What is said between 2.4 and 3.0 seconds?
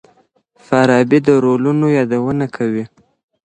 کوي.